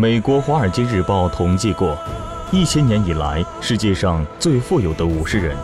[0.00, 1.98] 美国《华尔街日报》统计过，
[2.52, 5.56] 一千年以来世界上最富有的五十人，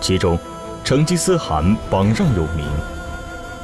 [0.00, 0.38] 其中，
[0.84, 2.64] 成吉思汗榜上有名。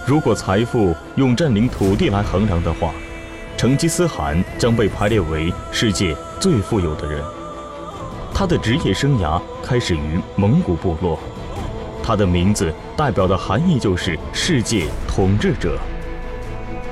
[0.04, 2.92] 如果财富用占领土地来衡量的话，
[3.56, 7.22] 成吉思汗将被排列为世界最富有的人。
[8.34, 11.16] 他的职业生涯开始于蒙古部落，
[12.02, 15.78] 他的名字代表的含义就是世界统治者。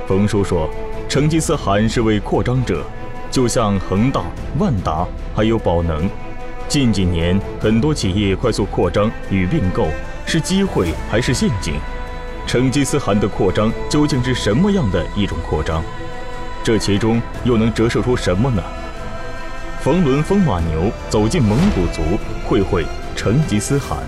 [0.06, 0.70] 冯叔说，
[1.08, 2.84] 成吉思汗是位扩张者。
[3.30, 4.24] 就像恒大、
[4.58, 6.08] 万达还有宝能，
[6.68, 9.86] 近几年很多企业快速扩张与并购
[10.26, 11.74] 是机会还是陷阱？
[12.46, 15.82] 成吉思汗的扩张究竟是什么样的一种扩张？
[16.64, 18.62] 这其中又能折射出什么呢？
[19.80, 22.02] 冯仑风马牛走进蒙古族，
[22.48, 23.98] 会会成吉思汗。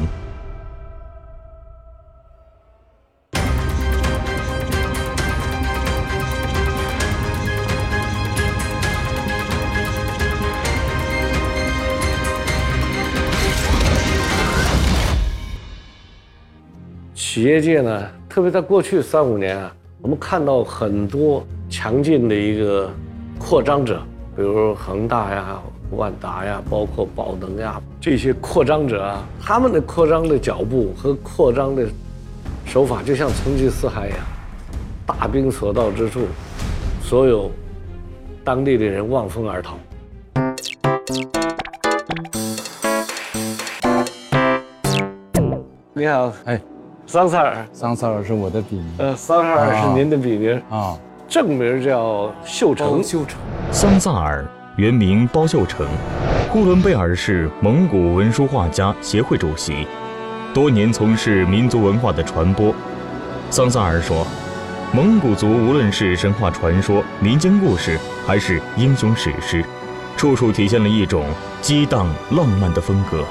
[17.43, 22.89] 企业界呢，特别在过去三五年啊，我们看到很多强劲的一个
[23.37, 24.01] 扩张者，
[24.37, 31.85] 比如恒大呀、万达呀，包括宝能呀，这些扩张者啊，他们的扩张的脚步和扩张的
[32.65, 34.21] 手法，就像成吉思汗一样，
[35.05, 36.21] 大兵所到之处，
[37.03, 37.51] 所有
[38.45, 39.77] 当地的人望风而逃。
[45.93, 46.63] 你好，哎。
[47.07, 48.87] 桑萨尔，桑萨尔是我的笔名。
[48.99, 50.97] 呃，桑萨尔是您的笔名啊，
[51.29, 53.03] 正名叫秀成。
[53.03, 53.39] 秀成，
[53.71, 55.87] 桑萨尔原名包秀成，
[56.51, 59.87] 呼伦贝尔市蒙古文书画家协会主席，
[60.55, 62.73] 多年从事民族文化的传播。
[63.51, 64.27] 桑萨尔说，
[64.95, 69.63] 蒙古族无论是神话传说、民间故事，还是英雄史诗，
[70.17, 71.27] 处处体现了一种
[71.61, 73.25] 激荡浪漫的风格，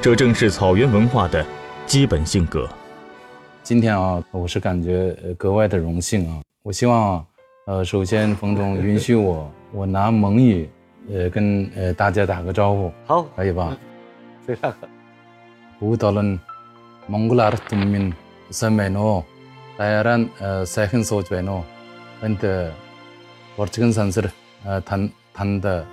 [0.00, 1.44] 这正是草原文化的
[1.86, 2.68] 基本性格。
[3.70, 6.42] 今天啊，我是感觉格外的荣幸啊！
[6.64, 7.26] 我希望，啊
[7.66, 10.68] 呃，首先冯总允许我，我拿蒙语，
[11.08, 13.78] 呃，跟呃大家打个招呼，好，可以吧？
[14.44, 14.78] 非常好。
[15.82, 16.36] 乌达伦，
[17.06, 18.12] 蒙古拉的东民，
[18.50, 19.24] 三美诺，
[19.76, 21.62] 大家让呃塞很少觉诺，
[22.20, 22.72] 很的，
[23.54, 24.28] 我这个山是
[24.64, 25.86] 呃谈谈的，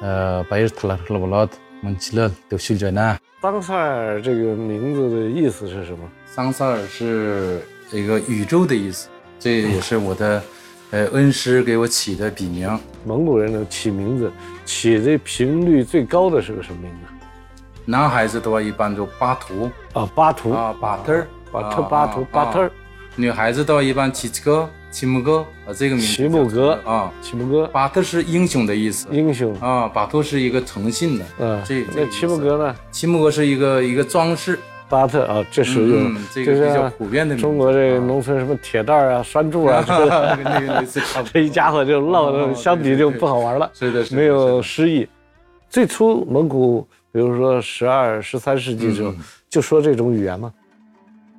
[0.00, 3.18] 呃，白日特拉特拉布拉的，蒙起了都修觉呢。
[3.42, 5.98] 桑塞尔这个名字的意思是什么？
[6.26, 9.08] 桑塞尔是一个宇宙的意思，
[9.38, 10.42] 这也是我的，
[10.90, 12.78] 呃，恩师给我起的笔名。
[13.04, 14.30] 蒙古人呢起名字
[14.64, 17.26] 起的频率最高的是个什么名字？
[17.86, 22.70] 男孩子的话一般就巴图啊，巴图啊，巴特儿，巴特巴图巴特儿。
[23.16, 24.68] 女孩子的话一般起这个。
[24.90, 26.06] 齐木哥啊，这个名字。
[26.06, 27.66] 齐木哥啊，齐木哥。
[27.68, 29.06] 巴特是英雄的意思。
[29.10, 31.24] 英雄啊，巴特是一个诚信的。
[31.38, 32.74] 嗯，这那齐木哥呢？
[32.90, 34.58] 齐木哥是一个一个装饰。
[34.88, 37.36] 巴特啊，这是用这个比较普遍的。
[37.36, 39.84] 中国这农村什么铁蛋啊、 栓柱啊，
[41.32, 43.70] 这一家伙就唠的，相比就不好玩了。
[43.72, 45.06] 是的，没有诗意。
[45.68, 49.14] 最初蒙古，比如说十二、十三世纪时候，
[49.48, 50.52] 就说这种语言吗？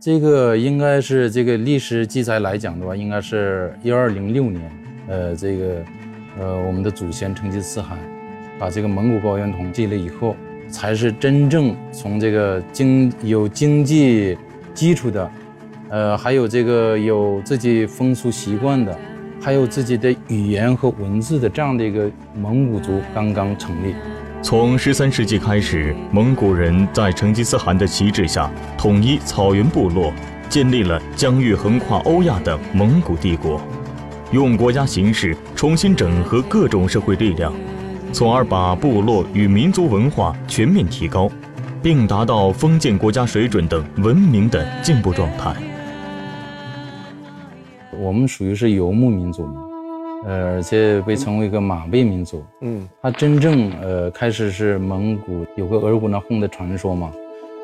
[0.02, 4.72] 这个应该是这个历史记载来讲的话，应该是一二零六年，
[5.08, 5.86] 呃，这个，
[6.40, 8.00] 呃，我们的祖先成吉思汗
[8.58, 10.36] 把这个蒙古高原统计了以后，
[10.68, 14.36] 才是真正从这个经有经济
[14.74, 15.32] 基础的，
[15.90, 18.98] 呃，还有这个有自己风俗习惯的，
[19.40, 23.94] 还有自己的语言和文字的这样的一个蒙古族刚刚成立。
[24.44, 30.12] 从十三世纪开始，蒙古人在成吉思汗的旗帜下统一草原部落，
[30.50, 33.62] 建立了疆域横跨欧亚的蒙古帝国，
[34.32, 37.54] 用国家形式重新整合各种社会力量，
[38.12, 41.30] 从而把部落与民族文化全面提高，
[41.84, 45.56] 并达到封建国家水准等文明的进步状态。
[47.94, 49.71] 我们属于是游牧民族嘛。
[50.26, 52.44] 呃，而且被称为一个马背民族。
[52.62, 57.12] 嗯，它真正呃开始是蒙古有个额尔古纳洪的传说嘛。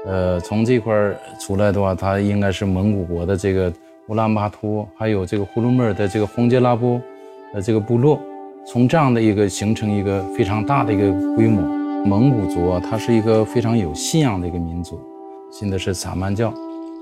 [0.05, 0.93] 呃，从这块
[1.39, 3.71] 出来的话，它应该是蒙古国的这个
[4.07, 7.01] 乌兰巴托，还有这个呼伦贝尔的这个红杰拉布，
[7.53, 8.19] 呃，这个部落，
[8.65, 11.61] 从这样的一个形成一个非常大的一个规模。
[12.05, 14.99] 蒙古族啊，它是一个非常有信仰的一个民族，
[15.51, 16.53] 信的是萨满教。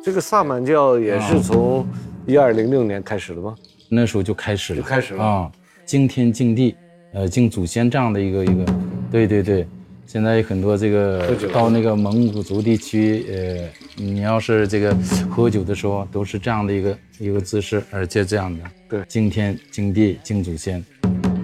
[0.04, 1.86] 这个萨满教也是从
[2.26, 3.56] 一二零六年开始的吗？
[3.90, 5.24] 那时候就开始了，就开始了。
[5.24, 5.52] 啊，
[5.86, 6.76] 敬天敬地，
[7.14, 8.66] 呃，敬祖先这样的一个一个，
[9.12, 9.68] 对对对，
[10.06, 13.70] 现在有很多这个到那个蒙古族地区，呃，
[14.04, 14.96] 你要是这个
[15.30, 20.84] 喝酒的时候都是这样的一个一个姿势，而且这样的，对，敬天敬地敬祖先。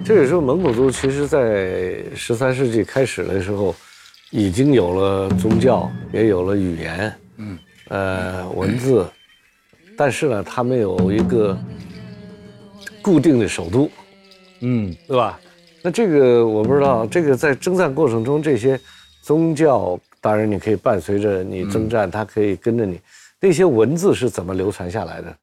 [0.04, 3.72] 这个时候蒙古族其实在十三世纪开始的时候，
[4.30, 7.58] 已经有了宗教，也有了语言，嗯，
[7.88, 9.06] 呃，文字，
[9.96, 11.56] 但是呢，他们有一个
[13.02, 13.90] 固定的首都，
[14.60, 15.38] 嗯，对吧？
[15.82, 18.78] 那这个我不知道，这个在征战过程中，这些
[19.20, 23.00] 宗教当然你可以伴随着你征战，它可以跟着你，
[23.40, 25.36] 那些文字是怎么流传下来的？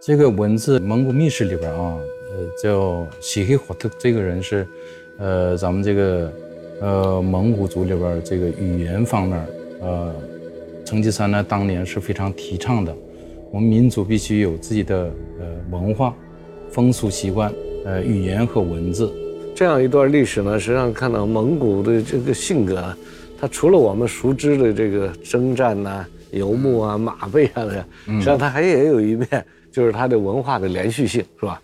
[0.00, 1.98] 这个文字，蒙古秘史里边啊，
[2.32, 4.66] 呃，叫西黑火特这个人是，
[5.18, 6.32] 呃，咱们这个，
[6.80, 9.46] 呃，蒙古族里边这个语言方面，
[9.80, 10.12] 呃，
[10.84, 12.96] 成吉思汗呢当年是非常提倡的，
[13.52, 16.16] 我们民族必须有自己的呃文化、
[16.72, 17.52] 风俗习惯、
[17.84, 19.12] 呃语言和文字。
[19.54, 22.82] 这样一段历史呢，实际上看到蒙古的这个性格，
[23.40, 29.28] 它除了我们熟知的这个征战呐、游牧啊、马背啊的，实际上它还也有一面。
[29.72, 31.58] 就是它的文化的连续性，是吧？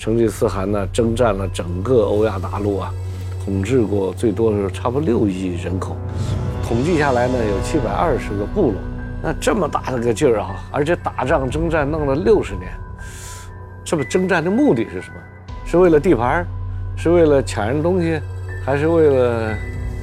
[0.00, 2.92] 成吉思汗呢，征战了整个欧亚大陆啊，
[3.44, 5.96] 统治过最多的时候差不多六亿人口，
[6.64, 8.74] 统计下来呢有七百二十个部落，
[9.22, 12.68] 那这么大的个劲儿啊，而且打仗征战弄了六十年，
[13.84, 15.16] 这么征战的目的是什么？
[15.66, 16.46] 是为了地盘，
[16.96, 18.18] 是为了抢人东西，
[18.64, 19.54] 还是为了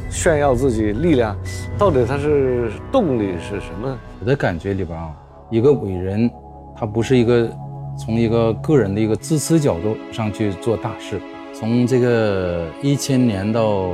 [0.09, 1.35] 炫耀自己力量？
[1.77, 3.97] 到底他是动力是什么？
[4.19, 5.11] 我的感觉里边啊，
[5.49, 6.29] 一个伟人。
[6.73, 7.47] 他不是一个
[7.95, 11.21] 从一个个人的一个自私角度上去做大事。
[11.53, 13.89] 从这个一千年到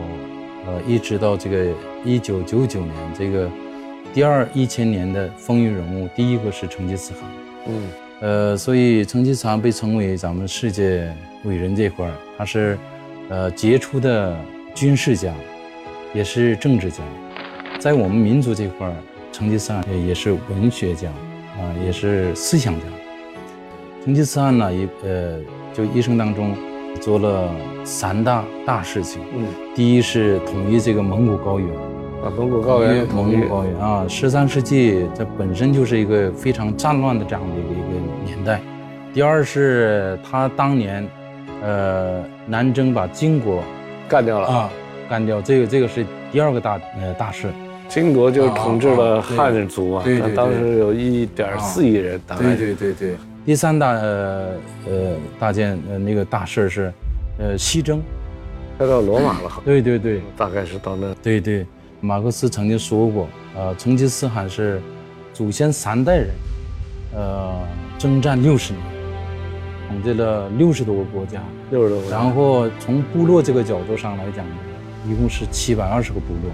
[0.66, 1.66] 呃一直到这个
[2.06, 3.50] 一九九九年，这个
[4.13, 7.24] 第二一千年的风云人物，第一个是成吉思汗。
[7.68, 12.78] 嗯，呃，所以成吉思汗被称为咱们世界伟人这块儿，他是
[13.30, 14.36] 呃杰出的
[14.74, 15.34] 军事家，
[16.14, 16.98] 也是政治家。
[17.80, 18.94] 在我们民族这块儿，
[19.31, 21.10] 成吉思汗也是文学家。
[21.60, 22.86] 啊，也是思想家。
[24.06, 25.40] 成吉思汗呢，一呃，
[25.74, 26.56] 就一生当中
[27.02, 27.50] 做了
[27.84, 29.24] 三大大事情。
[29.36, 29.44] 嗯，
[29.74, 31.68] 第一是统一这个蒙古高原，
[32.24, 37.97] 啊，蒙古高原，蒙古高原啊，十三世纪这本身就是一个非常战乱的这样的一个一个
[38.28, 38.62] 年代。
[39.14, 41.08] 第二是他当年，
[41.64, 43.64] 呃，南征把金国
[44.08, 44.70] 干掉了啊，
[45.10, 47.48] 干掉这个这个是第二个大呃大事。
[47.90, 52.20] 金国就是统治了汉族啊，对对当时有一点四亿人。
[52.38, 53.16] 对对对对。
[53.46, 54.50] 第三大呃
[54.86, 54.94] 呃
[55.40, 56.92] 大件呃那个大事是，
[57.40, 58.04] 呃西征，
[58.78, 59.50] 快到罗马了。
[59.64, 61.14] 对对对，大概是到那。
[61.24, 61.66] 对对，
[62.02, 64.82] 马克思曾经说过，呃，成吉思汗是
[65.34, 66.28] 祖先三代人，
[67.16, 67.54] 呃，
[67.98, 68.84] 征战六十年，
[69.90, 71.42] 统治了六十多个国家，
[71.72, 72.10] 六十多个。
[72.10, 74.46] 然后从部落这个角度上来讲，
[75.10, 76.52] 一共是七百二十个部落。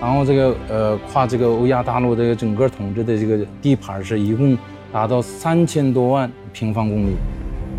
[0.00, 4.58] 然后这个呃，跨这个欧亚大陆这个整个统治的这个地盘是一共
[4.92, 7.14] 达到三千多万平方公里。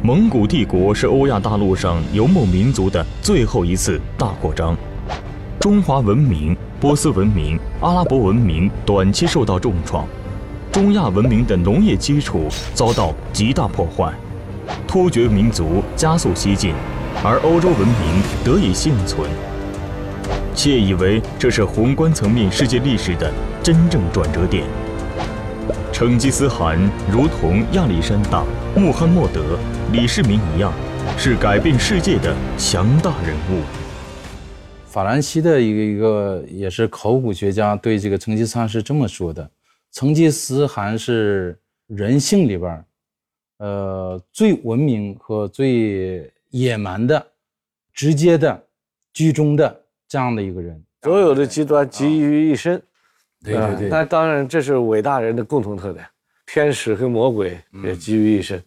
[0.02, 4.76] 蒙古帝国是欧亚大陆上游牧民族的最后一次大扩张，
[5.60, 10.08] 中华文明、波斯文明、阿拉伯文明短期受到重创，
[10.76, 14.14] 中亚文明的农业基础遭到极大破坏，
[14.86, 16.74] 突厥民族加速西进，
[17.24, 19.26] 而欧洲文明得以幸存。
[20.54, 23.32] 窃以为这是宏观层面世界历史的
[23.64, 24.66] 真正转折点。
[25.94, 26.78] 成吉思汗
[27.10, 28.44] 如同亚历山大、
[28.76, 29.58] 穆罕默德、
[29.94, 30.74] 李世民一样，
[31.18, 33.64] 是改变世界的强大人物。
[34.86, 39.50] 法兰西的一个一个也是考古学家对这个成吉思汗是这么说的：
[39.96, 42.86] 成吉思汗是人性里边
[43.60, 47.26] 呃，最文明和最野蛮的、
[47.94, 48.62] 直接的、
[49.14, 49.82] 居中的。
[50.08, 52.80] 这样的一个人，所有的极端集于一身，
[53.44, 53.90] 对对对。
[53.90, 56.06] 那当然，这是伟大人的共同特点。
[56.46, 58.62] 天使和魔鬼也集于一身。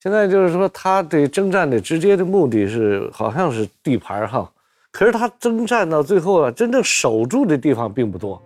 [0.00, 4.50] 现在就是说，他对征战的直接的目的是，好像是地盘哈。
[4.90, 8.42] 可是他征战到最后啊，真正守住的地方并不多。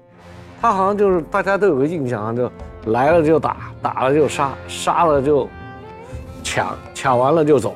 [0.63, 2.49] 他好像就是大家都有个印象，就
[2.87, 5.49] 来了就打，打了就杀，杀了就
[6.45, 7.75] 抢，抢完了就走，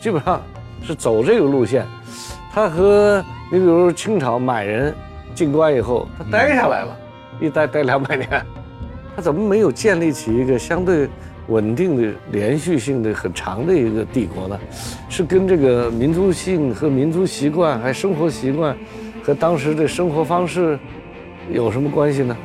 [0.00, 0.40] 基本上
[0.82, 1.86] 是走这个路线。
[2.50, 4.94] 他和你比如清朝满人
[5.34, 6.96] 进关以后，他待下来了，
[7.38, 8.26] 一待待两百年，
[9.14, 11.10] 他怎么没有建立起一个相对
[11.48, 14.58] 稳定的、连续性的很长的一个帝国呢？
[15.10, 18.74] 是跟这个民族性和民族习惯，还生活习惯
[19.22, 20.78] 和当时的生活方式
[21.50, 22.36] 有什么关系呢？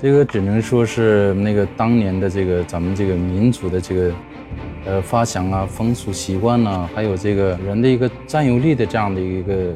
[0.00, 4.12] 这个只能说是那个当年的这个咱们这个民族的这个。
[4.88, 9.74] 呃，发祥啊，风俗习惯呐，还有这个人的一个占有力的这样的一个，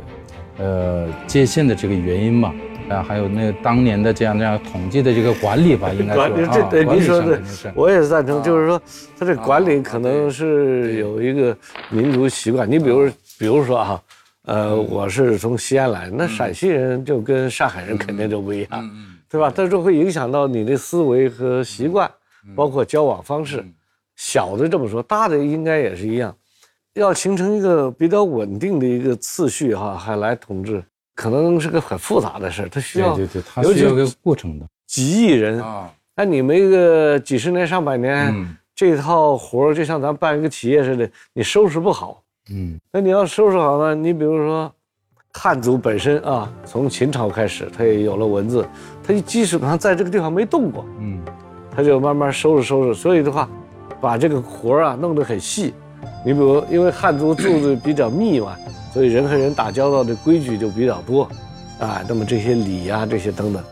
[0.58, 2.54] 呃界限的这个原因吧。
[2.88, 7.42] 啊，还有那个当年的这样这样统计的这个管理吧， 应该说这对您说的，
[7.74, 8.40] 我也是赞成。
[8.40, 8.80] 就是说，
[9.18, 11.56] 他这管理可能是有一个
[11.88, 12.70] 民族习惯。
[12.70, 14.00] 你比如，比如说哈，
[14.50, 18.90] 呃，我是从西安来，那陕西人就跟上海人肯定就不一样，
[19.28, 19.52] 对吧？
[19.54, 22.10] 但是会影响到你的思维和习惯，
[22.56, 23.64] 包括交往方式。
[24.16, 26.36] 小的这么说，大的应该也是一样，
[26.94, 30.82] 要形成一个比较稳定的一个次序哈，还来统治。
[31.14, 34.66] 可能是个很复杂的事它需要对对，它需要个过程的。
[34.84, 38.34] 几亿人啊，那你们一个几十年上百年，
[38.74, 43.94] 这套活儿就像咱办一个企业似的，你收拾不好，嗯，那你要收拾好呢？
[43.94, 44.72] 你比如说，
[45.32, 48.66] 汉族本身啊，从秦朝开始，它也有了文字，
[49.02, 51.20] 他基本上在这个地方没动过，嗯，
[51.74, 53.48] 它就慢慢收拾收拾，所以的话，
[54.00, 55.72] 把这个活儿啊弄得很细。
[56.24, 58.56] 你比如，因为汉族住的比较密嘛。
[58.92, 61.22] 所以人和人打交道的规矩就比较多，
[61.78, 63.62] 啊，那么这些礼呀，这些等等。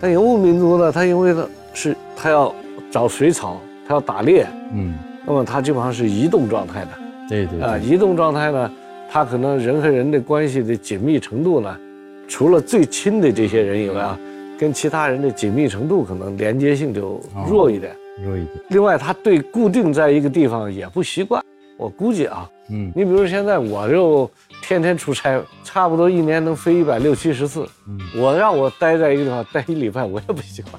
[0.00, 2.52] 但游牧民族呢，他因为呢是他要
[2.90, 6.90] 找水草，他要打猎，嗯，那么他基本上是移动状态的，
[7.30, 8.70] 对对啊，移动状态呢，
[9.08, 11.78] 他可能人和人的关系的紧密程度呢，
[12.26, 14.18] 除了最亲的这些人以外啊，
[14.58, 18.48] 跟其他人的紧密程度可能连接性就弱一点，弱一点。
[18.70, 21.40] 另外，他对固定在一个地方也不习惯。
[21.78, 24.28] 我估计啊，嗯，你比如现在我就
[24.60, 27.64] 天天出差，差不多一年能飞一百六七十次。
[27.88, 30.74] 嗯，我让我待在一个地方待一礼拜，我也不习惯，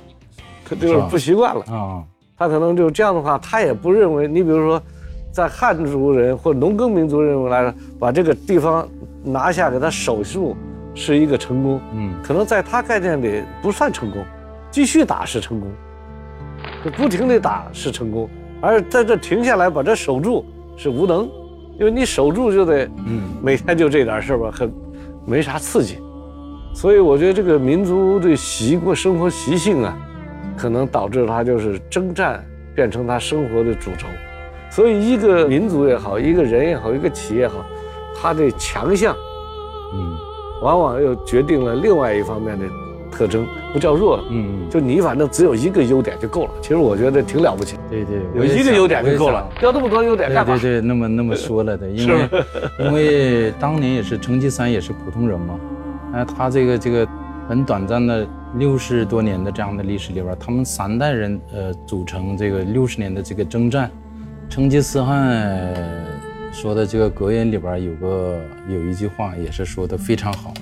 [0.66, 2.04] 他 就是不习惯了啊。
[2.38, 4.84] 他可能就这样的话，他也不认为你比如说，
[5.32, 8.88] 在汉族人或农耕民族认为来说，把这个地方
[9.24, 10.56] 拿下给他守住
[10.94, 11.82] 是一个成功。
[11.94, 14.24] 嗯，可能在他概念里不算成功，
[14.70, 15.70] 继续打是成功，
[16.84, 18.30] 就不停地打是成功，
[18.62, 20.46] 而在这停下来把这守住。
[20.78, 21.30] 是无能，
[21.78, 24.72] 因为你守住就得，嗯，每天就这点事儿吧，很
[25.28, 26.00] 没啥刺激，
[26.74, 29.96] 所以我觉得这个民族的习惯、生活习性啊，
[30.58, 34.08] 可能导致他就是征战变成他生活的主轴。
[34.72, 37.64] 所以一个民族也好，一个人也好，一个企业也好，
[38.20, 39.16] 它的强项，
[39.94, 40.18] 嗯，
[40.64, 42.66] 往往又决定了另外一方面的。
[43.14, 46.52] 特征不叫弱，嗯，就你反正只有一个优点就够了。
[46.62, 50.58] 其实我觉得挺了不起，对对，有一个优点就够了，要那么多优点干嘛？
[50.58, 52.30] 对对，那么那么说了的， 因为
[52.80, 55.60] 因为当年也是成吉思汗也是普通人嘛，
[56.14, 57.06] 那，他这个这个
[57.50, 58.26] 很短暂的
[58.56, 63.92] 六十多年的这样的历史里边，他们三代人呃组成这个六十年的这个征战，
[64.52, 65.74] 成吉思汗
[66.52, 70.54] 说的这个格言里边有个有一句话也是说的非常好。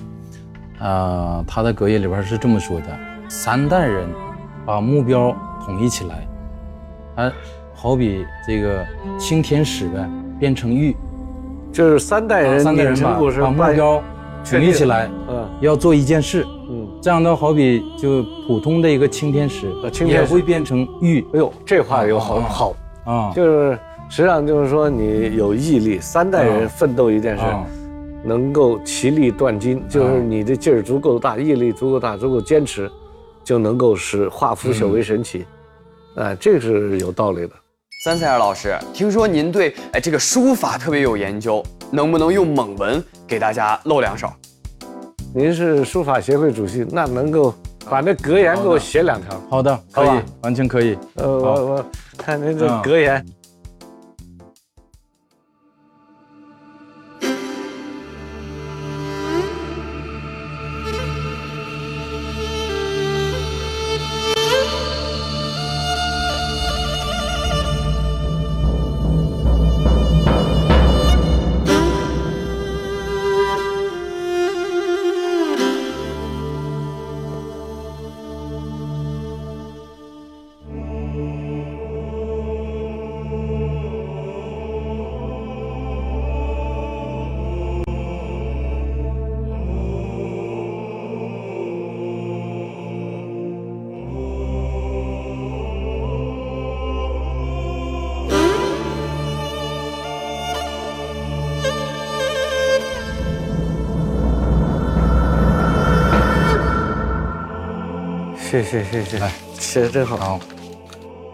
[0.78, 2.86] 啊，他的格言里边是这么说的：
[3.28, 4.08] 三代人
[4.64, 7.32] 把目标统一起来，啊，
[7.74, 8.86] 好比这个
[9.18, 10.96] 青天使呗，变成玉，
[11.72, 14.00] 就是三代人三代人把把目标
[14.48, 19.68] 统一起来，嗯，要做一件事，嗯，这样的好比就普通的一个青天使，
[20.06, 21.20] 也会变成玉。
[21.34, 22.76] 哎呦，这话有好好
[23.10, 27.42] 啊，就是实际上就是说你有毅力，三代人奋斗一件事。
[28.22, 32.86] 能够其利断金，就是你的劲儿足够大，毅力足够大，足够坚持，
[33.42, 35.46] 就能够使化腐朽为神奇，
[36.16, 37.52] 哎，这是有道理的。
[38.04, 44.30] 三彩儿老师，听说您对哎这个书法特别有研究，能不能用蒙文给大家露两手？
[45.34, 47.54] 您是书法协会主席，那能够
[47.90, 49.40] 把那格言给我写两条？
[49.50, 50.96] 好的，可以，完全可以。
[51.16, 53.24] 呃，我我看那这格言。
[108.49, 109.19] 谢谢谢谢，
[109.53, 110.39] 写的真好。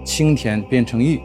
[0.05, 1.19] 青田变成玉。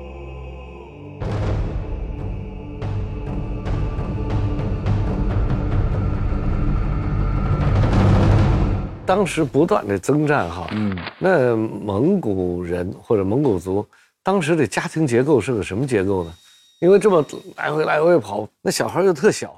[9.04, 13.84] 当时不断的征战哈，嗯，那蒙古人或者蒙古族
[14.22, 16.32] 当时的家庭结构是个什么结构呢？
[16.83, 17.25] 因为这么
[17.55, 19.55] 来回来回跑，那小孩又特小，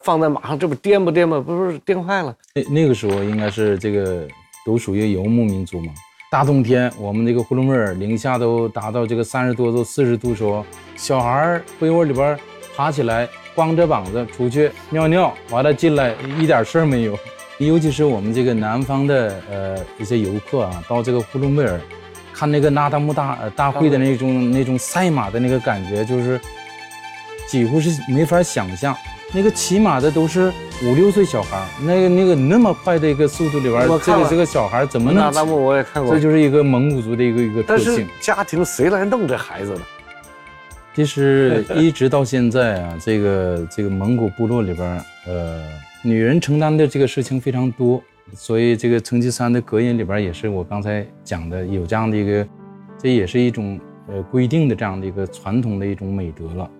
[0.00, 2.34] 放在马上这不颠吧颠吧，不是颠坏了？
[2.54, 4.26] 那那个时候应该是这个
[4.64, 5.92] 都属于游牧民族嘛。
[6.30, 10.64] 大冬天，我们这个呼伦贝尔零下都达到这个三十多度、四十度时候，
[10.96, 12.40] 小孩被窝里边
[12.74, 17.14] 爬起来，光着膀子出去尿尿，完了进来一点事儿没有。
[17.58, 21.78] 尤其是我们这个南方的呃一些游客啊，到这个呼伦贝尔，
[22.32, 26.40] 看那个那达慕大大会的那种那种赛马的那个感觉，就是
[27.46, 28.96] 几乎是没法想象。
[29.34, 35.24] 那个骑马的都是五六岁小孩，那个那个那么快的一个速度里边，这个这个小孩怎么能？
[35.24, 38.06] 那达慕我也看过，这就是一个蒙古族的一个一个特性。
[38.20, 39.80] 家庭谁来弄这孩子呢？
[40.94, 45.62] 其实一直到现在啊，这个这个蒙古部落里边，呃。
[46.04, 48.02] 女人承担的这个事情非常多，
[48.34, 52.48] 所以这个成吉思汗的格言里边也是我刚才讲的，有这样的一个，
[52.98, 56.70] 这也是一种呃规定的这样的一个传统的一种美德了。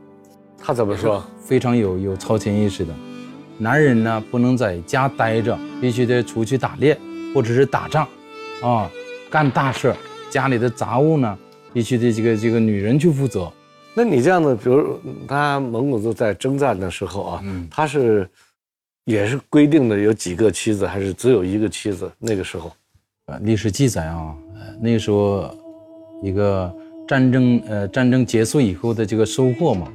[0.57, 1.23] 他怎么说？
[1.39, 2.95] 非常有有超前意识的，
[3.59, 6.97] 男人呢不能在家待着，必须得出去打猎
[7.35, 8.09] 或者是打仗，
[8.63, 8.91] 啊，
[9.29, 9.95] 干大事，
[10.31, 11.39] 家里的杂物呢
[11.73, 13.53] 必须得这个这个女人去负责。
[13.93, 18.27] 那你这样的，比如他蒙古族在征战的时候啊，他是。
[19.05, 22.11] 也是规定的有几个妻子，还是只有一个妻子？
[22.19, 22.71] 那个时候，
[23.27, 24.33] 呃，历史记载啊，
[24.81, 25.51] 那个时候，
[26.23, 26.73] 一个
[27.09, 29.89] 战争，呃，战争结束以后的这个收获嘛，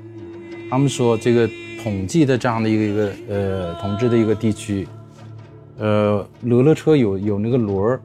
[0.70, 1.50] 他们说这个
[1.82, 4.86] 统计的这样的一个一个呃统治的一个地区，
[5.78, 8.02] 呃，勒勒车有有那个轮儿，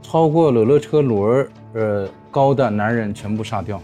[0.00, 3.82] 超过勒勒车轮儿呃高的男人全部杀掉，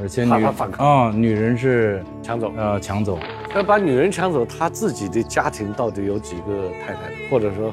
[0.00, 0.30] 而且女
[0.78, 3.18] 啊女人是抢走，呃抢走。
[3.54, 7.00] 要把女人抢走，他自己的家庭到底有几个太太？
[7.30, 7.72] 或者说，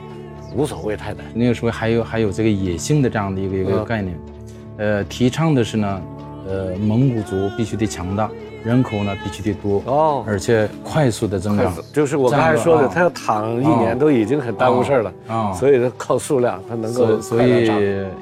[0.56, 1.24] 无所谓太太？
[1.34, 4.20] 那个时候还有还有这个野性的这样的一个一个概念，
[4.78, 6.02] 呃，提倡的是呢，
[6.48, 8.30] 呃，蒙古族必须得强大，
[8.64, 11.74] 人口呢必须得多哦，而且快速的增长。
[11.92, 17.66] 就是我刚才说的，他要躺一年都已经很耽误事儿了啊，所以他靠数量，他能够所以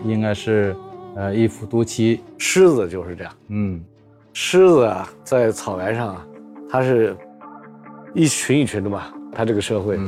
[0.06, 0.74] 应该是，
[1.14, 2.22] 呃，一夫多妻。
[2.38, 3.84] 狮子就是这样，嗯，
[4.32, 6.26] 狮子啊，在草原上啊，
[6.72, 7.14] 它是。
[8.14, 10.00] 一群一群的嘛，他这个社会，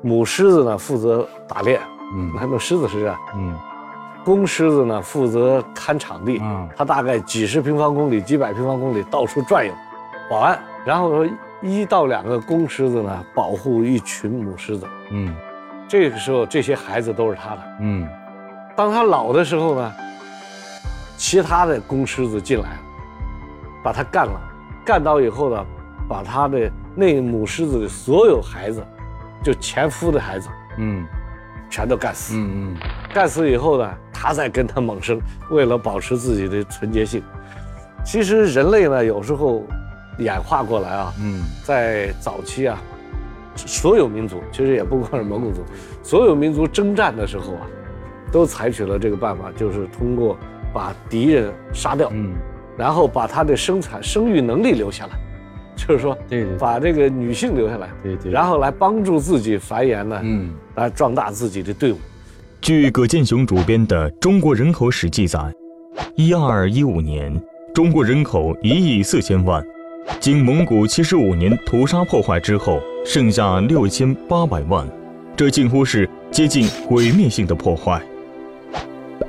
[0.00, 1.78] 母狮子呢负责打猎，
[2.14, 3.54] 嗯，他们狮子是这样，嗯，
[4.24, 9.72] 公狮子呢负责看场地，嗯，他大概几十平方公里、几百平方公里到处转悠，
[10.30, 15.34] 保安，然后说一到两个公狮子呢保护一群母狮子，嗯，
[15.86, 18.08] 这个时候这些孩子都是他的，嗯，
[18.74, 19.92] 当他老的时候呢，
[21.18, 22.78] 其他的公狮子进来，
[23.84, 24.40] 把他干了，
[24.84, 25.64] 干倒以后呢，
[26.08, 26.72] 把他的。
[26.94, 28.84] 那母狮子的所有孩子，
[29.42, 31.04] 就前夫的孩子，嗯，
[31.70, 32.34] 全都干死。
[32.36, 32.76] 嗯嗯，
[33.14, 35.18] 干死以后呢，他再跟他猛生，
[35.50, 37.22] 为了保持自己的纯洁性。
[38.04, 39.64] 其实人类呢，有时候
[40.18, 42.78] 演化过来啊，嗯，在早期啊，
[43.54, 45.62] 所有民族其实也不光是蒙古族，
[46.02, 47.66] 所有民族征战的时候啊，
[48.30, 50.36] 都采取了这个办法，就是通过
[50.74, 52.34] 把敌人杀掉，嗯，
[52.76, 55.12] 然后把他的生产生育能力留下来。
[55.74, 61.98] 就是说，对，把这个女性留下来，对对，然后来帮助自己繁衍呢，嗯，来壮大自己的队伍。
[62.60, 65.40] 据葛剑雄主编的《中国人口史》记载，
[66.14, 67.34] 一二一五年，
[67.74, 69.64] 中国人口一亿四千万，
[70.20, 74.86] 经蒙古七十五年屠杀破坏之后，剩下六千八百万，
[75.34, 78.00] 这近乎是接近毁灭性的破坏。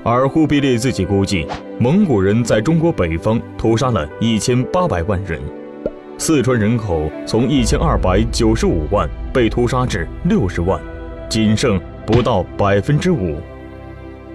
[0.03, 1.47] 而忽必烈自己估计，
[1.79, 5.41] 蒙古人在中国北方屠杀了一千八百万人。
[6.25, 10.79] 四川人口从一千二百九十五万被屠杀至六十万，
[11.29, 13.41] 仅剩不到百分之五。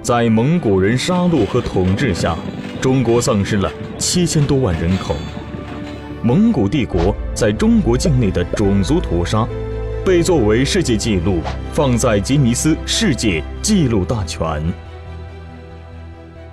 [0.03, 2.37] 在蒙古人杀戮和统治下，
[2.79, 5.17] 中国丧失了七千多万人口。
[6.23, 9.49] 蒙古帝国在中国境内的种族屠杀，
[10.05, 11.39] 被作为世界纪录
[11.73, 14.63] 放在吉尼斯世界纪录大全。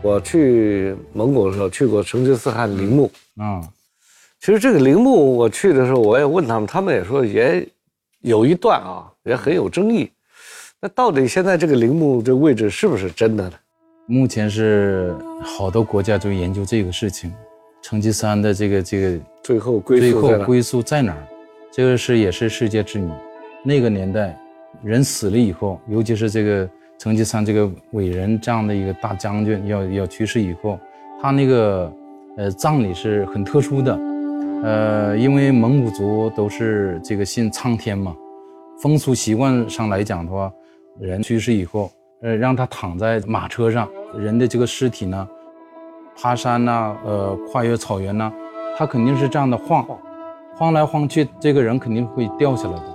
[0.02, 3.60] 我去蒙古的时候，去过成吉思汗陵墓啊。
[4.40, 7.68] 其实这个陵墓我去的时候，我也问他们，他们也说也
[8.22, 10.12] 有一段啊，也很有争议。
[10.80, 13.54] 那到底现在这个陵墓这位置是不是真的呢？
[14.06, 17.34] 目前是好多国家就研究这个事情，
[17.82, 21.28] 成吉思汗的这个这个最后归最后归宿在哪儿？
[21.72, 23.12] 这个是也是世界之谜。
[23.64, 24.38] 那个年代
[24.84, 26.70] 人死了以后，尤其是这个
[27.00, 30.80] 成吉思汗这个伟人这样的一个大将军要要去世以后，
[31.20, 31.92] 他那个
[32.38, 33.98] 呃葬礼是很特殊的。
[34.66, 38.16] 呃，因为蒙古族都是这个信苍天嘛，
[38.82, 40.52] 风俗习惯上来讲的话，
[41.00, 41.92] 人去世以后，
[42.24, 45.28] 呃，让他躺在马车上，人的这个尸体呢，
[46.20, 48.34] 爬山呐，呃，跨越草原呐，
[48.76, 49.86] 他肯定是这样的晃，
[50.56, 52.94] 晃来晃去，这个人肯定会掉下来的，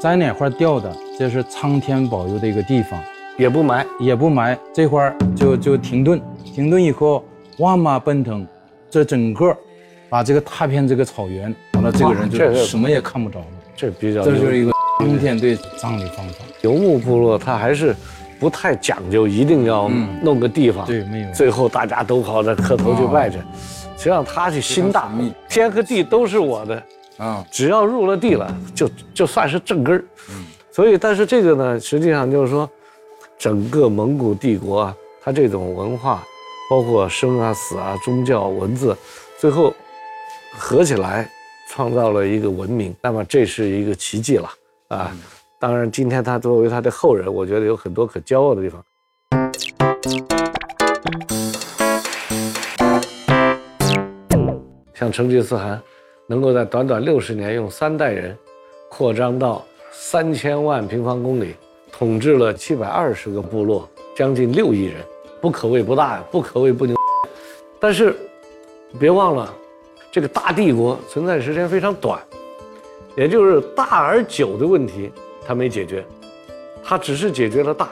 [0.00, 3.00] 在哪块掉的，这是苍天保佑的一个地方，
[3.38, 7.22] 也不埋，也不埋，这块就就停顿，停顿以后，
[7.58, 8.44] 万马奔腾，
[8.90, 9.56] 这整个
[10.12, 16.44] 把这个踏遍这个草原，完了这个人就什么也看不着了，这比较，这就是一个通天对葬礼方法。
[16.60, 17.96] 游牧部落他还是
[18.38, 19.90] 不太讲究，一定要
[20.22, 23.38] 弄个地方，对，没有，最后大家都跑着磕头去拜去。
[23.96, 25.10] 实际上他是心大，
[25.48, 26.82] 天和地都是我的
[27.16, 30.04] 啊，只要入了地了，就就算是正根儿。
[30.28, 32.68] 嗯，所以但是这个呢，实际上就是说，
[33.38, 36.22] 整个蒙古帝国啊，它这种文化，
[36.68, 38.94] 包括生啊死啊、宗教、文字，
[39.38, 39.72] 最后
[40.58, 41.28] 合起来
[41.68, 42.94] 创造了一个文明。
[43.00, 44.48] 那么这是一个奇迹了
[44.88, 45.14] 啊！
[45.58, 48.84] 当然，今天他作为他的后人，我觉得有很多可骄傲的地方。
[54.94, 55.80] 像成吉思汗，
[56.26, 58.36] 能够在短短六十年用三代人，
[58.88, 61.54] 扩张到三千万平方公里，
[61.90, 64.96] 统治了七百二十个部落，将近六亿人，
[65.40, 66.96] 不可谓不大呀，不可谓不牛。
[67.80, 68.16] 但是，
[68.98, 69.52] 别忘了，
[70.12, 72.20] 这个大帝国存在时间非常短，
[73.16, 75.10] 也就是大而久的问题，
[75.46, 76.04] 他没解决，
[76.84, 77.88] 他只是解决了大。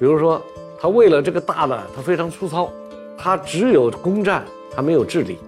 [0.00, 0.42] 比如说，
[0.80, 2.72] 他为了这个大呢，他非常粗糙，
[3.16, 5.38] 他只有攻占，他没有治理。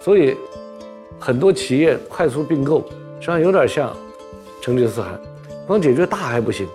[0.00, 0.36] 所以，
[1.18, 2.78] 很多企业快速并购，
[3.18, 3.92] 实际上有点像
[4.60, 5.20] 成吉思汗，
[5.66, 6.68] 光解决大还不行，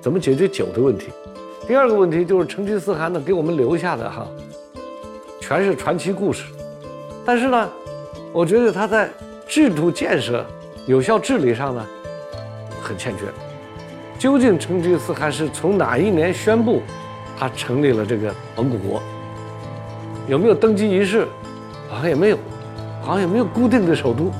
[0.00, 1.08] 怎么解决久的问题？
[1.68, 4.26] 第二个问题就是成吉思汗呢给我们留下的哈，
[5.38, 6.44] 全是传奇故事，
[7.24, 7.70] 但是呢，
[8.32, 9.08] 我觉得他在
[9.46, 10.44] 制度建设、
[10.86, 11.86] 有效治理上呢，
[12.82, 13.24] 很欠缺。
[14.18, 16.82] 究竟成吉思汗是从哪一年宣布
[17.38, 19.02] 他成立了这个蒙古国？
[20.28, 21.26] 有没有登基仪式？
[21.88, 22.38] 好像也没有。
[23.04, 24.30] 好像也没有固定的首都，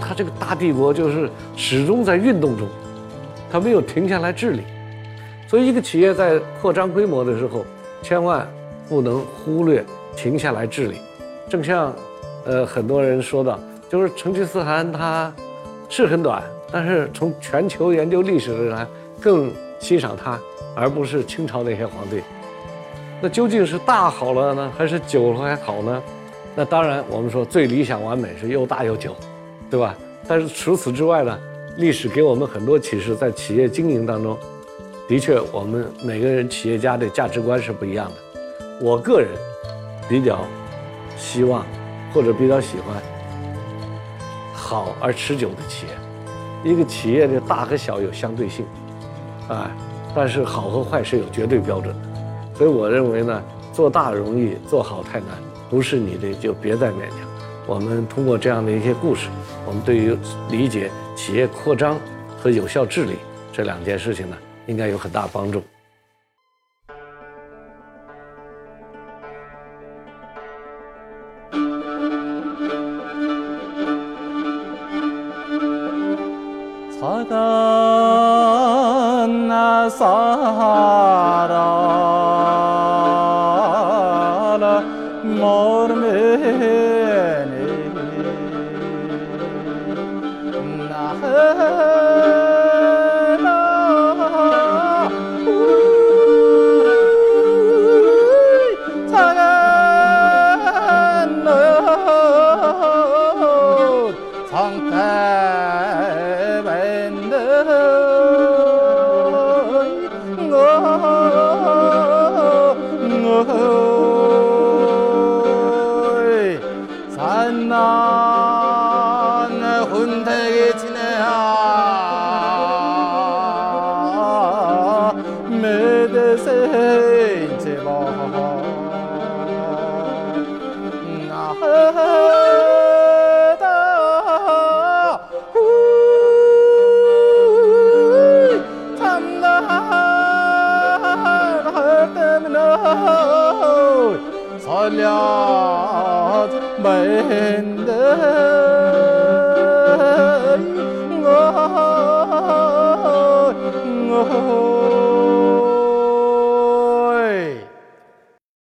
[0.00, 2.66] 他这个大帝国就是始终在运动中，
[3.52, 4.62] 他没有停下来治理，
[5.46, 7.62] 所以一个企业在扩张规模的时候，
[8.00, 8.48] 千万
[8.88, 9.84] 不能忽略
[10.16, 10.96] 停下来治理。
[11.46, 11.94] 正像，
[12.46, 13.58] 呃，很多人说的，
[13.90, 15.34] 就是成吉思汗他
[15.88, 18.86] 是很短，但是从全球研究历史的人
[19.20, 20.38] 更欣赏他，
[20.74, 22.22] 而不是清朝那些皇帝。
[23.20, 26.02] 那究竟是大好了呢，还是久了还好呢？
[26.54, 29.14] 那当然，我们说最理想完美是又大又久，
[29.68, 29.94] 对吧？
[30.28, 31.38] 但是除此之外呢，
[31.78, 34.38] 历史给我们很多启示，在企业经营当中，
[35.08, 38.14] 的确，我们每个人企业家的价值观是不一样的。
[38.80, 39.28] 我个人
[40.08, 40.40] 比较
[41.16, 41.64] 希望，
[42.16, 42.96] 或者比较喜欢
[44.54, 45.92] 好而持久的企业。
[46.64, 48.64] 一个企业的大和小有相对性，
[49.48, 49.70] 啊，
[50.14, 52.08] 但是好和坏是有绝对标准的。
[52.54, 55.28] 所以我认为呢，做大容易，做好太难。
[55.68, 57.18] 不是你的就别再勉强。
[57.66, 59.28] 我们通过这样的一些故事，
[59.66, 60.16] 我们对于
[60.50, 61.98] 理解企业扩张
[62.40, 63.16] 和有效治理
[63.52, 65.62] 这两件事情呢，应该有很大帮助。
[77.28, 77.55] 了